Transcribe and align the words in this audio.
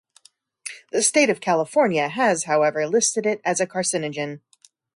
The 0.91 1.03
State 1.03 1.29
of 1.29 1.41
California, 1.41 2.07
has, 2.09 2.45
however, 2.45 2.87
listed 2.87 3.27
it 3.27 3.39
as 3.45 3.59
a 3.61 3.67
carcinogen. 3.67 4.41